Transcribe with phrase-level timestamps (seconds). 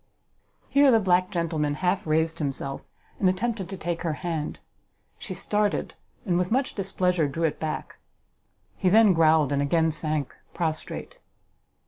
[0.67, 2.81] Here the black gentleman half raised himself,
[3.19, 4.57] and attempted to take her hand.
[5.19, 5.93] She started,
[6.25, 7.99] and with much displeasure drew it back.
[8.77, 11.19] He then growled, and again sank prostrate.